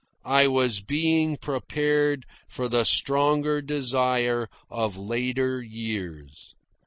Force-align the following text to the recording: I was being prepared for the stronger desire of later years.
I 0.25 0.47
was 0.47 0.79
being 0.79 1.37
prepared 1.37 2.25
for 2.49 2.67
the 2.67 2.85
stronger 2.85 3.61
desire 3.61 4.49
of 4.67 4.97
later 4.97 5.61
years. 5.61 6.55